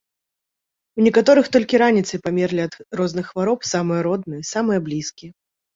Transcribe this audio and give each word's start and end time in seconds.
У 0.99 1.05
некаторых 1.07 1.45
толькі 1.55 1.81
раніцай 1.83 2.17
памерлі 2.29 2.61
ад 2.67 2.73
розных 3.01 3.25
хвароб 3.35 3.59
самыя 3.75 4.01
родныя, 4.11 4.43
самыя 4.55 4.79
блізкія. 4.91 5.31